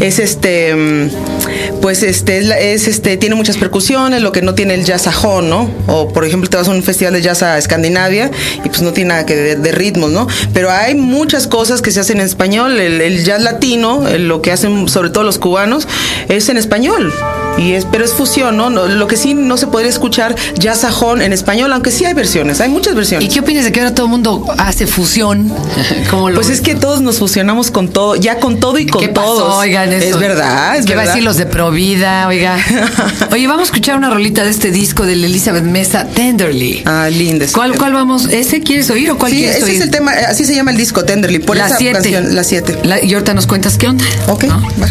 es 0.00 0.18
este, 0.18 0.74
mm, 0.74 1.80
pues 1.80 2.02
este, 2.02 2.72
es, 2.72 2.88
este, 2.88 3.16
tiene 3.16 3.34
muchas 3.34 3.56
percusiones, 3.56 4.22
lo 4.22 4.32
que 4.32 4.42
no 4.42 4.54
tiene 4.54 4.74
el 4.74 4.84
jazz 4.84 5.02
sajón, 5.02 5.50
¿no? 5.50 5.70
O 5.86 6.12
por 6.12 6.24
ejemplo, 6.24 6.48
te 6.48 6.56
vas 6.56 6.68
a 6.68 6.70
un 6.70 6.82
festival 6.82 7.14
de 7.14 7.22
jazz 7.22 7.42
a 7.42 7.58
Escandinavia 7.58 8.30
y 8.64 8.68
pues 8.68 8.82
no 8.82 8.92
tiene 8.92 9.08
nada 9.08 9.26
que 9.26 9.34
ver 9.34 9.58
de 9.58 9.72
ritmos, 9.72 10.10
¿no? 10.10 10.26
Pero 10.52 10.70
hay 10.70 10.94
muchas 10.94 11.46
cosas 11.46 11.82
que 11.82 11.90
se 11.90 12.00
hacen 12.00 12.18
en 12.20 12.26
español. 12.26 12.78
El, 12.78 13.00
el 13.00 13.24
jazz 13.24 13.42
latino, 13.42 14.08
eh, 14.08 14.18
lo 14.18 14.42
que 14.42 14.52
hacen 14.52 14.88
sobre 14.88 15.10
todo 15.10 15.24
los 15.24 15.38
cubanos, 15.38 15.86
es 16.28 16.48
en 16.48 16.56
español. 16.56 17.12
Y 17.58 17.72
es, 17.72 17.84
pero 17.84 18.04
es 18.04 18.12
fusión, 18.14 18.56
¿no? 18.56 18.70
No, 18.70 18.86
Lo 18.86 19.06
que 19.08 19.16
sí 19.16 19.34
no 19.34 19.56
se 19.56 19.66
podría 19.66 19.90
escuchar 19.90 20.34
jazz 20.58 20.80
sajón 20.80 21.20
en 21.22 21.32
español, 21.32 21.72
aunque 21.72 21.90
sí 21.90 22.04
hay 22.04 22.14
versiones, 22.14 22.60
hay 22.60 22.68
muchas 22.68 22.94
versiones. 22.94 23.28
¿Y 23.28 23.32
qué 23.32 23.40
opinas 23.40 23.64
de 23.64 23.72
que 23.72 23.80
ahora 23.80 23.94
todo 23.94 24.06
el 24.06 24.10
mundo 24.10 24.44
hace 24.58 24.86
fusión? 24.86 25.52
¿Cómo 26.10 26.30
lo 26.30 26.36
Pues 26.36 26.50
es 26.50 26.60
que 26.60 26.74
todos 26.76 27.00
nos 27.00 27.18
fusionamos 27.18 27.70
con 27.70 27.88
todo, 27.88 28.14
ya 28.16 28.38
con 28.38 28.60
todo 28.60 28.78
y 28.78 28.86
con 28.86 29.00
¿Qué 29.00 29.08
todos. 29.08 29.54
Oigan, 29.56 29.92
eso. 29.92 30.06
Es 30.14 30.18
verdad, 30.18 30.76
es 30.76 30.86
¿Qué 30.86 30.94
va 30.94 31.00
a 31.00 31.04
verdad. 31.04 31.14
decir 31.14 31.24
los 31.24 31.36
de 31.36 31.46
Provida? 31.46 32.26
Oiga. 32.28 32.56
Oye, 33.32 33.46
vamos 33.46 33.62
a 33.62 33.64
escuchar 33.66 33.96
una 33.96 34.10
rolita 34.10 34.44
de 34.44 34.50
este 34.50 34.70
disco 34.70 35.04
de 35.04 35.14
Elizabeth 35.14 35.64
Mesa, 35.64 36.06
Tenderly. 36.06 36.82
Ah, 36.86 37.08
linda. 37.10 37.46
¿Cuál, 37.52 37.76
cuál 37.76 37.92
vamos? 37.92 38.26
¿Ese 38.26 38.60
quieres 38.60 38.88
oír 38.90 39.10
o 39.10 39.18
cuál 39.18 39.32
Sí, 39.32 39.38
quieres 39.38 39.56
ese 39.56 39.64
oír? 39.64 39.74
es 39.76 39.80
el 39.82 39.90
tema, 39.90 40.12
así 40.28 40.44
se 40.44 40.54
llama 40.54 40.70
el 40.70 40.76
disco 40.76 41.04
Tenderly, 41.04 41.40
por 41.40 41.56
la 41.56 41.66
esa 41.66 41.76
7. 41.76 41.92
canción, 41.94 42.34
la 42.36 42.44
7. 42.44 42.78
y 43.02 43.12
ahorita 43.14 43.34
nos 43.34 43.46
cuentas 43.46 43.76
qué 43.78 43.88
onda. 43.88 44.04
Ok, 44.28 44.44
¿no? 44.44 44.60
va. 44.80 44.88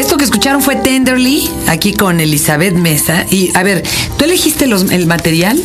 Esto 0.00 0.16
que 0.16 0.24
escucharon 0.24 0.62
fue 0.62 0.76
Tenderly, 0.76 1.46
aquí 1.68 1.92
con 1.92 2.20
Elizabeth 2.20 2.72
Mesa. 2.72 3.26
Y 3.28 3.54
a 3.54 3.62
ver, 3.62 3.82
¿tú 4.16 4.24
elegiste 4.24 4.66
los, 4.66 4.90
el 4.90 5.04
material? 5.04 5.62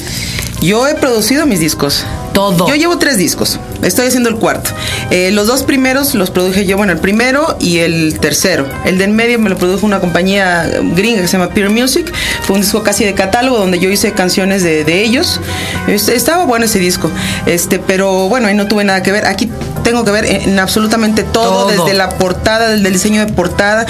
Yo 0.61 0.89
he 0.89 0.95
producido 0.95 1.45
mis 1.45 1.61
discos. 1.61 2.03
Todo. 2.33 2.67
Yo 2.67 2.75
llevo 2.75 2.97
tres 2.97 3.17
discos. 3.17 3.61
Estoy 3.81 4.07
haciendo 4.07 4.27
el 4.27 4.35
cuarto. 4.35 4.71
Eh, 5.09 5.31
los 5.31 5.47
dos 5.47 5.63
primeros 5.63 6.15
los 6.15 6.31
produje 6.31 6.65
yo, 6.65 6.75
bueno, 6.75 6.91
el 6.91 6.99
primero 6.99 7.55
y 7.61 7.77
el 7.77 8.19
tercero. 8.19 8.67
El 8.83 8.97
de 8.97 9.05
en 9.05 9.15
medio 9.15 9.39
me 9.39 9.49
lo 9.49 9.57
produjo 9.57 9.85
una 9.85 10.01
compañía 10.01 10.69
gringa 10.95 11.21
que 11.21 11.27
se 11.29 11.37
llama 11.37 11.51
Peer 11.51 11.69
Music. 11.69 12.11
Fue 12.41 12.57
un 12.57 12.61
disco 12.61 12.83
casi 12.83 13.05
de 13.05 13.13
catálogo 13.13 13.57
donde 13.57 13.79
yo 13.79 13.89
hice 13.89 14.11
canciones 14.11 14.63
de, 14.63 14.83
de 14.83 15.01
ellos. 15.01 15.39
Este, 15.87 16.13
estaba 16.13 16.43
bueno 16.43 16.65
ese 16.65 16.79
disco. 16.79 17.09
Este, 17.45 17.79
pero 17.79 18.27
bueno, 18.27 18.47
ahí 18.47 18.53
no 18.53 18.67
tuve 18.67 18.83
nada 18.83 19.01
que 19.01 19.13
ver. 19.13 19.27
Aquí 19.27 19.49
tengo 19.85 20.03
que 20.03 20.11
ver 20.11 20.25
en 20.25 20.59
absolutamente 20.59 21.23
todo, 21.23 21.67
Todo. 21.67 21.85
desde 21.85 21.93
la 21.97 22.09
portada, 22.09 22.69
desde 22.69 22.87
el 22.87 22.93
diseño 22.93 23.25
de 23.25 23.31
portada. 23.31 23.85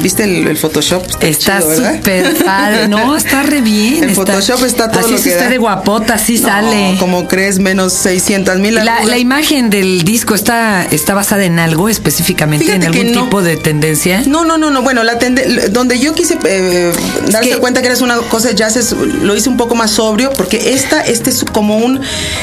¿Viste 0.00 0.24
el, 0.24 0.46
el 0.46 0.56
Photoshop? 0.56 1.02
Está 1.20 1.60
súper 1.60 2.34
padre. 2.44 2.88
No, 2.88 3.16
está 3.16 3.42
re 3.42 3.60
bien. 3.60 4.04
En 4.04 4.14
Photoshop 4.14 4.62
está 4.64 4.88
todo 4.90 5.00
así 5.00 5.10
lo 5.10 5.16
es 5.16 5.22
que 5.24 5.28
usted 5.30 5.44
da. 5.44 5.50
de 5.50 5.58
guapota, 5.58 6.14
así 6.14 6.38
No, 6.38 6.48
sale. 6.48 6.96
Como 6.98 7.26
crees, 7.28 7.58
menos 7.58 7.92
600 7.92 8.58
mil. 8.60 8.76
La, 8.76 9.02
la 9.04 9.18
imagen 9.18 9.68
del 9.68 10.02
disco 10.04 10.34
está, 10.34 10.86
está 10.90 11.12
basada 11.14 11.44
en 11.44 11.58
algo 11.58 11.88
específicamente, 11.88 12.64
Fíjate 12.66 12.86
en 12.86 12.92
algún 12.94 13.12
no. 13.12 13.24
tipo 13.24 13.42
de 13.42 13.56
tendencia. 13.56 14.22
No, 14.26 14.44
no, 14.44 14.56
no, 14.58 14.70
no. 14.70 14.82
Bueno, 14.82 15.02
la 15.02 15.18
tende- 15.18 15.68
donde 15.70 15.98
yo 15.98 16.14
quise 16.14 16.38
eh, 16.44 16.92
darse 17.28 17.50
que- 17.50 17.56
cuenta 17.58 17.80
que 17.82 17.88
eres 17.88 18.00
una 18.00 18.16
cosa 18.18 18.48
de 18.48 18.54
jazz, 18.54 18.76
es- 18.76 18.92
lo 18.92 19.34
hice 19.34 19.48
un 19.48 19.56
poco 19.56 19.74
más 19.74 19.90
sobrio, 19.90 20.32
porque 20.36 20.72
esta, 20.74 21.00
este 21.02 21.30
es 21.30 21.44
como 21.44 21.78
un. 21.78 22.00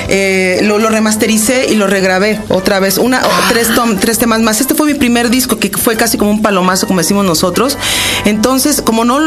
eh, 0.10 0.60
lo, 0.64 0.78
lo 0.80 0.90
remastericé 0.90 1.68
y 1.70 1.76
lo 1.76 1.88
regrabé 1.88 2.42
otra 2.50 2.80
vez. 2.80 2.89
Una, 2.98 3.22
o 3.26 3.30
tres, 3.50 3.74
tom- 3.76 3.98
tres 3.98 4.18
temas 4.18 4.42
más. 4.42 4.60
Este 4.62 4.74
fue 4.76 4.88
mi 4.88 4.94
primer 4.96 5.30
disco, 5.30 5.58
que 5.60 5.70
fue 5.70 5.96
casi 5.96 6.18
como 6.18 6.32
un 6.32 6.42
palomazo, 6.42 6.88
como 6.88 7.00
decimos 7.00 7.26
nosotros. 7.26 7.78
Entonces, 8.26 8.82
como 8.82 9.06
no, 9.06 9.20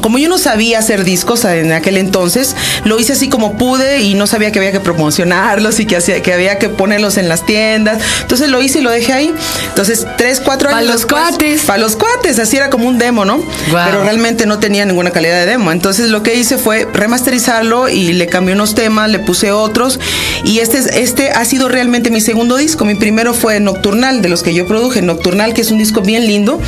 como 0.00 0.18
yo 0.18 0.28
no 0.28 0.38
sabía 0.38 0.78
hacer 0.78 1.04
discos 1.04 1.44
en 1.44 1.72
aquel 1.72 1.96
entonces, 1.96 2.56
lo 2.84 2.98
hice 2.98 3.12
así 3.12 3.28
como 3.28 3.56
pude 3.56 4.00
y 4.02 4.14
no 4.14 4.26
sabía 4.26 4.50
que 4.52 4.58
había 4.58 4.72
que 4.72 4.80
promocionarlos 4.80 5.78
y 5.80 5.86
que, 5.86 5.96
hacía, 5.96 6.22
que 6.22 6.32
había 6.32 6.58
que 6.58 6.68
ponerlos 6.68 7.16
en 7.18 7.28
las 7.28 7.44
tiendas. 7.46 7.98
Entonces 8.22 8.48
lo 8.48 8.60
hice 8.62 8.78
y 8.80 8.82
lo 8.82 8.90
dejé 8.90 9.12
ahí. 9.12 9.34
Entonces, 9.68 10.06
tres, 10.16 10.40
cuatro 10.40 10.68
años. 10.70 10.86
los 10.90 11.02
después- 11.02 11.22
cuates. 11.30 11.62
Para 11.62 11.78
los 11.78 11.96
cuates, 11.96 12.38
así 12.38 12.56
era 12.56 12.70
como 12.70 12.88
un 12.88 12.98
demo, 12.98 13.24
¿no? 13.24 13.38
Guau. 13.70 13.90
Pero 13.90 14.02
realmente 14.02 14.46
no 14.46 14.58
tenía 14.58 14.84
ninguna 14.84 15.10
calidad 15.10 15.34
de 15.40 15.46
demo. 15.46 15.70
Entonces 15.72 16.08
lo 16.10 16.22
que 16.22 16.34
hice 16.34 16.58
fue 16.58 16.86
remasterizarlo 16.92 17.88
y 17.88 18.12
le 18.12 18.26
cambié 18.26 18.54
unos 18.54 18.74
temas, 18.74 19.10
le 19.10 19.18
puse 19.18 19.52
otros. 19.52 20.00
Y 20.44 20.58
este, 20.58 20.78
es- 20.78 20.86
este 20.86 21.30
ha 21.30 21.44
sido 21.44 21.68
realmente 21.68 22.10
mi 22.10 22.20
segundo 22.20 22.56
disco. 22.56 22.84
Mi 22.84 22.94
primero 23.02 23.34
fue 23.34 23.58
Nocturnal, 23.58 24.22
de 24.22 24.28
los 24.28 24.44
que 24.44 24.54
yo 24.54 24.64
produje. 24.64 25.02
Nocturnal, 25.02 25.54
que 25.54 25.62
es 25.62 25.72
un 25.72 25.78
disco 25.78 26.02
bien 26.02 26.24
lindo, 26.24 26.60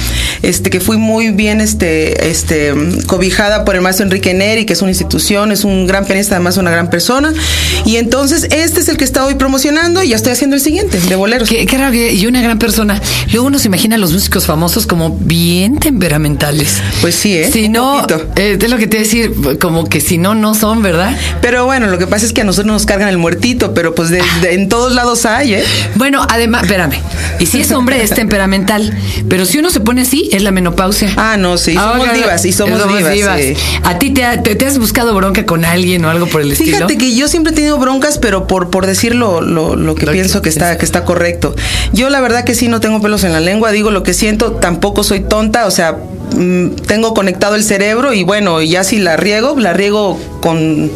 este, 0.43 0.69
que 0.69 0.81
fui 0.81 0.97
muy 0.97 1.31
bien 1.31 1.61
este, 1.61 2.29
este, 2.29 2.75
cobijada 3.07 3.65
por 3.65 3.77
el 3.77 3.83
maestro 3.83 4.05
Enrique 4.05 4.35
Neri, 4.35 4.67
que 4.67 4.73
es 4.73 4.83
una 4.83 4.91
institución, 4.91 5.53
es 5.53 5.63
un 5.63 5.87
gran 5.87 6.05
pianista, 6.07 6.35
además 6.35 6.57
una 6.57 6.73
gran 6.73 6.91
persona. 6.91 7.33
Y 7.85 7.99
entonces 7.99 8.49
este 8.51 8.81
es 8.81 8.89
el 8.89 8.97
que 8.97 9.05
está 9.05 9.25
hoy 9.25 9.37
promocionando 9.37 10.03
y 10.03 10.09
ya 10.09 10.17
estoy 10.17 10.33
haciendo 10.33 10.57
el 10.57 10.61
siguiente, 10.63 10.99
de 10.99 11.15
boleros. 11.15 11.49
Qué, 11.49 11.67
qué 11.67 11.79
raro 11.79 11.95
y 11.95 12.27
una 12.27 12.43
gran 12.43 12.59
persona. 12.59 13.01
Luego 13.31 13.47
uno 13.47 13.61
se 13.61 13.69
imagina 13.69 13.95
a 13.95 13.99
los 13.99 14.13
músicos 14.13 14.45
famosos 14.45 14.89
como 14.89 15.17
bien 15.17 15.79
temperamentales. 15.79 16.83
Pues 17.01 17.15
sí, 17.15 17.37
¿eh? 17.37 17.49
Si 17.53 17.67
Un 17.67 17.73
no, 17.75 18.07
eh, 18.35 18.59
es 18.61 18.71
lo 18.71 18.77
que 18.77 18.89
te 18.89 18.97
voy 18.97 19.05
a 19.05 19.09
decir, 19.09 19.33
como 19.61 19.85
que 19.85 20.01
si 20.01 20.19
no, 20.19 20.35
no 20.35 20.55
son, 20.57 20.83
¿verdad? 20.83 21.17
Pero 21.41 21.65
bueno, 21.65 21.87
lo 21.87 21.97
que 21.97 22.09
pasa 22.09 22.27
es 22.27 22.33
que 22.33 22.41
a 22.41 22.45
nosotros 22.45 22.73
nos 22.73 22.87
cargan 22.87 23.09
el 23.09 23.19
muertito, 23.19 23.73
pero 23.73 23.95
pues 23.95 24.11
de, 24.11 24.21
de- 24.43 24.55
en 24.55 24.69
todos 24.69 24.93
lados 24.95 25.27
hay, 25.27 25.55
¿eh? 25.55 25.65
Bueno, 25.95 26.24
además, 26.29 26.63
espérame. 26.65 26.95
Y 27.39 27.47
si 27.47 27.61
es 27.61 27.73
hombre, 27.73 28.03
es 28.03 28.11
temperamental. 28.11 28.97
Pero 29.29 29.45
si 29.47 29.59
uno 29.59 29.71
se 29.71 29.81
pone 29.81 30.03
así, 30.03 30.29
es 30.33 30.43
la 30.43 30.51
menopausia. 30.51 31.13
Ah, 31.17 31.37
no, 31.37 31.57
sí, 31.59 31.75
somos 31.75 31.97
Ahora, 31.99 32.13
divas 32.13 32.45
y 32.45 32.53
somos, 32.53 32.79
divas. 33.15 33.41
sí. 33.41 33.55
¿A 33.83 33.99
ti 33.99 34.11
te, 34.11 34.25
ha- 34.25 34.43
te- 34.43 34.55
te 34.55 34.67
has 34.67 34.79
buscado 34.79 35.15
bronca 35.15 35.45
con 35.47 35.65
alguien 35.65 36.05
o 36.05 36.11
algo 36.11 36.27
por 36.27 36.41
el 36.41 36.53
estilo? 36.53 36.77
Fíjate 36.77 36.99
que 36.99 37.15
yo 37.15 37.29
siempre 37.29 37.53
he 37.53 37.55
tenido 37.57 37.79
broncas, 37.79 38.19
pero 38.19 38.47
por, 38.47 38.71
por 38.71 38.87
decir 38.87 39.15
lo, 39.15 39.41
lo- 39.41 39.77
lo 39.77 39.95
que 39.95 40.07
Lo 40.07 40.13
que 40.13 40.19
pienso 40.19 40.43
que 40.43 40.49
está, 40.49 40.79
que 40.79 40.85
está 40.85 41.05
correcto. 41.05 41.55
Yo 41.93 42.11
la 42.11 42.21
verdad 42.21 42.45
que 42.45 42.55
sí 42.55 42.69
no 42.69 42.81
tengo 42.81 43.01
pelos 43.01 43.25
en 43.25 43.33
la 43.33 43.41
lengua, 43.41 43.71
digo 43.73 43.91
lo 43.91 44.03
que 44.03 44.15
siento, 44.15 44.53
tampoco 44.53 45.03
soy 45.05 45.21
tonta, 45.21 45.67
o 45.67 45.71
sea, 45.71 45.97
mm, 46.37 46.71
tengo 46.87 47.15
conectado 47.15 47.55
el 47.55 47.65
cerebro 47.65 48.13
y 48.15 48.23
bueno, 48.25 48.63
ya 48.63 48.85
si 48.85 48.99
la 48.99 49.17
riego, 49.17 49.55
la 49.59 49.73
riego 49.73 50.19
con... 50.41 50.91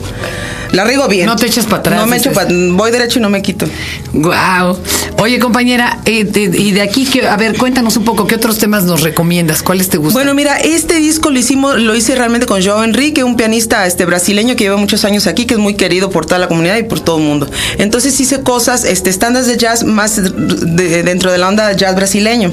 La 0.72 0.84
riego 0.84 1.08
bien. 1.08 1.26
No 1.26 1.36
te 1.36 1.46
echas 1.46 1.66
pa' 1.66 1.76
atrás, 1.76 1.98
No 1.98 2.06
me 2.06 2.16
echo 2.16 2.30
dices. 2.30 2.44
pa- 2.46 2.52
voy 2.74 2.90
derecho 2.90 3.18
y 3.18 3.22
no 3.22 3.30
me 3.30 3.40
quito. 3.42 3.66
Wow. 4.12 4.78
Oye, 5.20 5.38
compañera, 5.38 5.98
eh, 6.04 6.24
de- 6.24 6.42
y 6.58 6.72
de 6.72 6.82
aquí, 6.82 7.04
que, 7.06 7.26
a 7.26 7.36
ver, 7.36 7.56
cuéntanos 7.56 7.96
un 7.96 8.04
poco, 8.04 8.26
¿qué 8.26 8.34
otros 8.34 8.58
temas 8.58 8.84
nos 8.84 9.00
recomiendas? 9.02 9.62
¿Cuáles 9.62 9.88
te 9.88 9.96
gustan? 9.96 10.14
Bueno, 10.14 10.34
mira, 10.34 10.56
este 10.58 10.96
disco 10.96 11.30
lo 11.30 11.38
hicimos, 11.38 11.78
lo 11.80 11.94
hice 11.96 12.14
realmente 12.14 12.46
con 12.46 12.62
Joao 12.62 12.84
Enrique, 12.84 13.24
un 13.24 13.36
pianista 13.36 13.86
este 13.86 14.04
brasileño 14.04 14.56
que 14.56 14.64
lleva 14.64 14.76
muchos 14.76 15.04
años 15.04 15.26
aquí, 15.26 15.46
que 15.46 15.54
es 15.54 15.60
muy 15.60 15.74
querido 15.74 16.10
por 16.10 16.26
toda 16.26 16.38
la 16.38 16.48
comunidad 16.48 16.76
y 16.76 16.82
por 16.84 17.00
todo 17.00 17.18
el 17.18 17.24
mundo. 17.24 17.48
Entonces 17.78 18.18
hice 18.20 18.42
cosas, 18.42 18.84
este, 18.84 19.10
estándares 19.10 19.48
de 19.48 19.56
jazz 19.56 19.84
más 19.84 20.16
de- 20.22 21.02
dentro 21.02 21.32
de 21.32 21.38
la 21.38 21.48
onda 21.48 21.72
jazz 21.72 21.94
brasileño. 21.96 22.52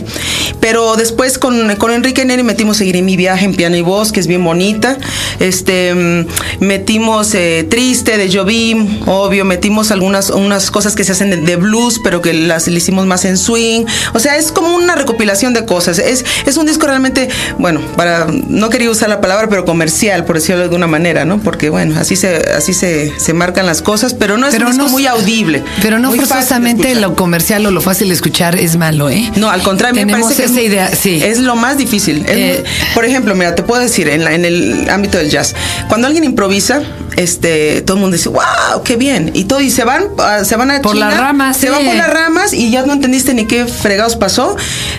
Pero 0.60 0.96
después 0.96 1.38
con, 1.38 1.76
con 1.76 1.92
Enrique 1.92 2.24
Neri 2.26 2.44
metimos 2.44 2.78
Seguiré 2.78 3.02
mi 3.02 3.16
viaje 3.18 3.46
en 3.46 3.56
piano 3.56 3.76
y 3.78 3.82
voz, 3.82 4.12
que 4.12 4.20
es 4.20 4.28
bien 4.28 4.44
bonita. 4.44 4.98
Este, 5.40 5.94
mm, 5.94 6.26
metimos 6.66 7.34
eh, 7.36 7.66
Triste 7.70 8.05
de 8.18 8.32
Jobim, 8.32 9.02
obvio, 9.08 9.46
metimos 9.46 9.92
algunas 9.92 10.30
unas 10.30 10.72
cosas 10.72 10.96
que 10.96 11.04
se 11.04 11.12
hacen 11.12 11.30
de, 11.30 11.38
de 11.38 11.56
blues, 11.56 12.00
pero 12.04 12.22
que 12.22 12.34
las 12.34 12.68
le 12.68 12.78
hicimos 12.78 13.06
más 13.06 13.26
en 13.26 13.38
swing. 13.38 13.86
O 14.14 14.20
sea, 14.20 14.38
es 14.38 14.52
como 14.52 14.76
una 14.76 14.96
recopilación 14.96 15.54
de 15.54 15.66
cosas. 15.66 16.00
Es, 16.00 16.24
es 16.46 16.58
un 16.58 16.66
disco 16.66 16.88
realmente, 16.88 17.28
bueno, 17.58 17.82
para 17.98 18.28
no 18.48 18.70
quería 18.70 18.90
usar 18.90 19.10
la 19.10 19.22
palabra, 19.22 19.48
pero 19.50 19.66
comercial, 19.66 20.26
por 20.26 20.36
decirlo 20.38 20.58
de 20.60 20.64
alguna 20.66 20.88
manera, 20.88 21.26
¿no? 21.26 21.40
Porque 21.40 21.70
bueno, 21.70 22.00
así 22.00 22.16
se, 22.16 22.36
así 22.56 22.74
se, 22.74 23.14
se 23.20 23.34
marcan 23.34 23.66
las 23.66 23.82
cosas, 23.82 24.14
pero 24.14 24.38
no 24.38 24.48
es 24.48 24.54
Pero 24.54 24.68
un 24.68 24.72
disco 24.74 24.86
no- 24.86 24.92
muy 24.92 25.06
audible. 25.08 25.64
Pero 25.82 26.00
no 26.00 26.12
forzosamente 26.12 26.96
lo 26.96 27.16
comercial 27.16 27.66
o 27.66 27.72
lo 27.72 27.82
fácil 27.82 28.08
de 28.10 28.14
escuchar 28.16 28.56
es 28.58 28.78
malo, 28.78 29.10
¿eh? 29.10 29.32
No, 29.36 29.50
al 29.50 29.62
contrario, 29.62 30.06
me 30.06 30.12
parece 30.12 30.36
que 30.36 30.44
esa 30.46 30.60
es, 30.60 30.66
idea, 30.66 30.92
sí. 30.96 31.22
es 31.24 31.40
lo 31.40 31.56
más 31.56 31.78
difícil. 31.78 32.26
Es 32.28 32.36
Eh, 32.38 32.64
por 32.94 33.06
ejemplo, 33.06 33.34
mira, 33.36 33.56
te 33.56 33.64
puedo 33.64 33.82
decir, 33.82 34.08
en, 34.10 34.24
la- 34.24 34.34
en 34.34 34.46
el 34.46 34.90
ámbito 34.90 35.18
del 35.18 35.30
jazz, 35.30 35.56
cuando 35.88 36.08
alguien 36.08 36.24
improvisa, 36.24 36.82
este, 37.18 37.82
todo 37.82 37.98
el 37.98 38.02
mundo 38.02 38.18
dice, 38.18 38.30
wow, 38.30 38.84
qué 38.84 38.96
bien. 38.96 39.32
Y 39.34 39.46
todo, 39.46 39.62
y 39.62 39.72
se 39.72 39.84
van, 39.84 40.04
ah, 40.20 40.44
se 40.44 40.56
van 40.56 40.72
a 40.72 40.82
Por 40.82 40.94
China, 40.94 41.10
las 41.10 41.20
ramas, 41.20 41.58
Se 41.58 41.68
sí. 41.68 41.74
van 41.74 41.86
por 41.86 41.96
las 41.96 42.10
ramas 42.14 42.54
y 42.54 42.72
ya 42.72 42.86
no 42.86 42.94
entendiste 42.94 43.34
ni 43.34 43.46
qué 43.46 43.66
fregados 43.66 44.16
pasó. 44.16 44.56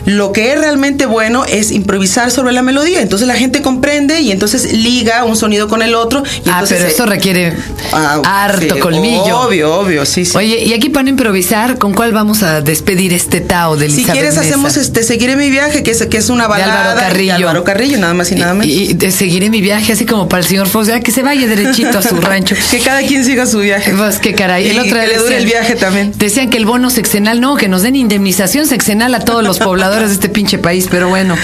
Lo 0.07 0.33
que 0.33 0.53
es 0.53 0.59
realmente 0.59 1.07
bueno 1.07 1.45
es 1.45 1.71
improvisar 1.73 2.31
sobre 2.31 2.53
la 2.53 2.63
melodía. 2.63 3.01
Entonces 3.03 3.27
la 3.29 3.35
gente 3.35 3.63
comprende 3.63 4.21
y 4.21 4.31
entonces 4.33 4.73
liga 4.73 5.25
un 5.25 5.37
sonido 5.37 5.69
con 5.69 5.83
el 5.83 5.95
otro. 5.95 6.23
Y 6.45 6.49
ah, 6.49 6.63
pero 6.69 6.81
se- 6.83 6.87
eso 6.89 7.07
requiere 7.07 7.53
Ah, 7.93 8.21
harto 8.25 8.75
sí, 8.75 8.81
colmillo. 8.81 9.41
Obvio, 9.41 9.75
obvio, 9.75 10.07
sí, 10.07 10.25
sí. 10.25 10.37
Oye, 10.37 10.65
y 10.65 10.73
aquí 10.73 10.89
para 10.89 11.09
improvisar, 11.09 11.79
¿con 11.79 11.95
cuál 11.95 12.13
vamos 12.13 12.43
a 12.43 12.61
despedir 12.61 13.13
este 13.13 13.41
Tao 13.41 13.77
de 13.77 13.87
Si 13.89 13.95
Elizabeth 13.95 14.13
quieres 14.21 14.35
Mesa? 14.37 14.49
hacemos 14.49 14.77
este 14.77 15.03
Seguiré 15.03 15.37
mi 15.37 15.51
viaje, 15.51 15.83
que 15.83 15.91
es, 15.93 16.05
que 16.07 16.17
es 16.17 16.31
una 16.31 16.45
De 16.45 16.49
balada 16.51 16.81
Álvaro 16.93 17.01
Carrillo. 17.01 17.27
de 17.33 17.33
Álvaro 17.33 17.65
Carrillo, 17.65 17.99
nada 17.99 18.15
más 18.15 18.31
y 18.33 18.35
nada 18.35 18.55
menos. 18.55 18.67
Y, 18.67 18.91
y 18.91 18.95
de 18.95 19.11
seguiré 19.13 19.51
mi 19.51 19.61
viaje, 19.61 19.93
así 19.93 20.05
como 20.07 20.29
para 20.29 20.43
el 20.43 20.49
señor 20.49 20.67
Fox, 20.69 20.89
ya 20.89 21.01
que 21.01 21.11
se 21.13 21.23
vaya 21.23 21.47
derechito 21.47 21.99
su 22.09 22.17
rancho. 22.21 22.55
que 22.71 22.81
cada 22.81 23.03
quien 23.03 23.25
siga 23.25 23.47
su 23.47 23.59
viaje. 23.61 23.93
Pues 23.97 24.19
qué 24.19 24.35
caray. 24.35 24.69
El 24.69 24.79
otro 24.79 24.99
que 25.01 25.07
le 25.07 25.19
dure 25.19 25.37
el 25.39 25.45
viaje 25.47 25.75
también. 25.77 26.13
Decían 26.17 26.51
que 26.51 26.57
el 26.57 26.67
bono 26.67 26.91
sexenal, 26.91 27.41
no, 27.41 27.57
que 27.57 27.69
nos 27.69 27.83
den 27.83 27.97
indemnización 27.97 28.67
sexenal 28.67 29.15
a 29.15 29.21
todos 29.21 29.43
los 29.43 29.59
pobladores 29.59 30.09
de 30.09 30.15
este 30.15 30.29
pinche 30.29 30.59
país, 30.59 30.87
pero 30.91 31.09
bueno, 31.09 31.37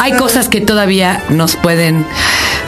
hay 0.00 0.12
cosas 0.12 0.48
que 0.48 0.60
todavía 0.60 1.22
nos 1.30 1.56
pueden 1.56 2.04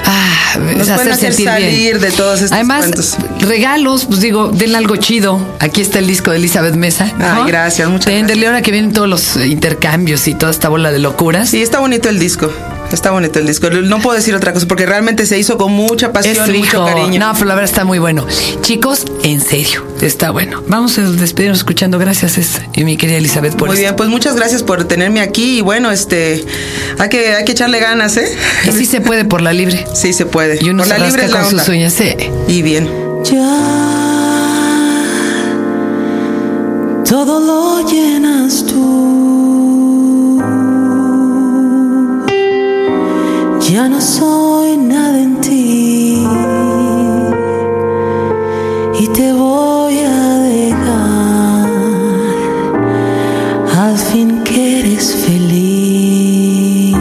ah, 0.05 0.59
Nos 0.77 0.89
hacer 0.89 1.17
sentir 1.17 1.47
salir 1.47 1.71
bien. 1.71 2.01
de 2.01 2.11
todos 2.13 2.37
estos 2.37 2.53
Además, 2.53 2.81
cuentos. 2.87 3.17
regalos, 3.41 4.05
pues 4.07 4.21
digo, 4.21 4.49
denle 4.49 4.77
algo 4.79 4.97
chido. 4.97 5.39
Aquí 5.61 5.81
está 5.81 5.99
el 5.99 6.07
disco 6.07 6.31
de 6.31 6.39
Elizabeth 6.39 6.75
Mesa. 6.75 7.13
Ay, 7.19 7.43
gracias, 7.47 7.89
muchas 7.89 8.07
Ténderle 8.07 8.47
ahora 8.47 8.63
que 8.63 8.71
vienen 8.71 8.93
todos 8.93 9.09
los 9.09 9.37
intercambios 9.37 10.27
y 10.29 10.35
toda 10.35 10.53
esta 10.53 10.69
bola 10.69 10.91
de 10.93 10.99
locuras. 10.99 11.49
Sí, 11.51 11.63
está 11.63 11.79
bonito 11.81 12.09
el 12.09 12.19
disco. 12.19 12.51
Está 12.93 13.11
bonito 13.11 13.39
el 13.39 13.47
disco. 13.47 13.69
No 13.71 14.01
puedo 14.01 14.17
decir 14.17 14.35
otra 14.35 14.53
cosa 14.53 14.67
porque 14.69 14.87
realmente 14.87 15.27
se 15.27 15.39
hizo 15.39 15.59
con 15.59 15.73
mucha 15.73 16.13
pasión 16.13 16.55
y 16.55 16.59
mucho 16.59 16.85
cariño. 16.85 17.19
No, 17.21 17.33
pero 17.35 17.47
la 17.47 17.55
verdad 17.55 17.71
está 17.71 17.85
muy 17.85 17.99
bueno. 17.99 18.27
Chicos, 18.63 19.05
en 19.23 19.41
serio, 19.41 19.85
está 20.01 20.31
bueno. 20.31 20.63
Vamos 20.69 20.97
a 20.99 21.03
despedirnos 21.03 21.59
escuchando 21.59 21.99
gracias, 21.99 22.39
es- 22.39 22.63
y 22.75 22.85
mi 22.85 22.97
querida 22.97 23.17
Elizabeth, 23.19 23.55
por 23.57 23.69
Muy 23.69 23.75
esto. 23.77 23.83
bien, 23.83 23.97
pues 23.97 24.09
muchas 24.09 24.37
gracias 24.37 24.63
por 24.63 24.85
tenerme 24.85 25.21
aquí 25.21 25.59
y 25.59 25.61
bueno, 25.63 25.91
este, 25.91 26.45
hay 26.99 27.09
que, 27.09 27.35
hay 27.35 27.45
que 27.45 27.53
echarle 27.53 27.81
ganas, 27.81 28.17
¿eh? 28.17 28.29
Y 28.67 28.71
sí 28.73 28.87
se 28.87 29.01
puede 29.01 29.25
por 29.25 29.43
la 29.43 29.53
libre. 29.53 29.85
Sí 29.95 30.13
se 30.13 30.25
puede. 30.27 30.59
Y 30.65 30.71
uno 30.71 30.85
por 30.85 30.93
se 30.93 30.99
la 30.99 31.07
libre 31.07 31.27
la 31.29 31.37
con 31.39 31.47
onda. 31.49 31.65
sus 31.65 31.75
uñas. 31.75 31.93
Sí. 31.93 32.15
Y 32.49 32.63
bien. 32.63 32.89
Ya 33.25 33.83
todo 37.09 37.41
lo 37.41 37.89
llenas 37.89 38.65
tú. 38.67 39.46
soy 44.07 44.77
nada 44.77 45.21
en 45.21 45.41
ti 45.41 46.25
y 49.01 49.09
te 49.09 49.33
voy 49.33 49.99
a 49.99 50.39
dejar 50.39 51.69
al 53.77 53.99
fin 53.99 54.45
que 54.45 54.81
eres 54.81 55.13
feliz. 55.27 56.97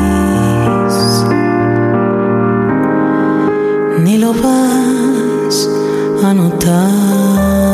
Ni 4.03 4.17
lo 4.17 4.33
vas 4.33 5.69
a 6.23 6.33
notar. 6.33 7.64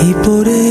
y 0.00 0.14
por 0.14 0.46
eso 0.46 0.67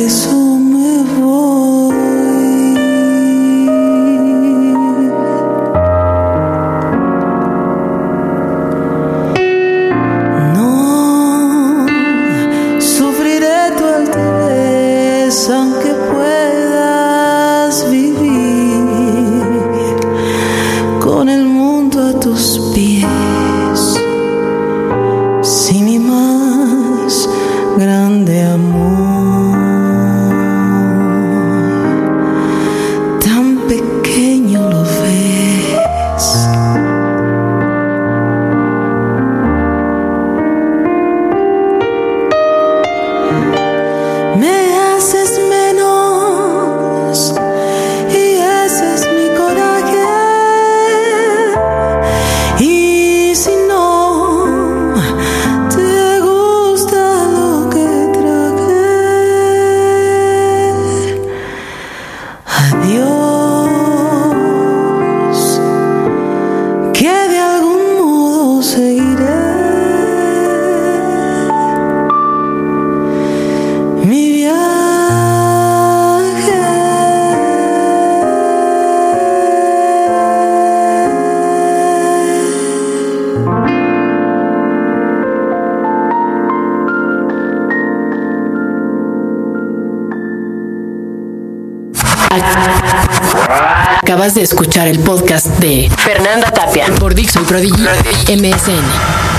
el 94.87 94.99
podcast 94.99 95.47
de 95.59 95.89
Fernanda 95.97 96.49
Tapia 96.51 96.85
por 96.99 97.13
Dixon 97.13 97.45
Prodigy 97.45 97.83
MSN. 98.29 99.36